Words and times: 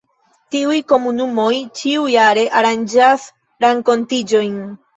Tiuj 0.53 0.77
komunumoj 0.93 1.51
ĉiujare 1.81 2.47
aranĝas 2.63 3.29
renkontiĝojn. 3.69 4.61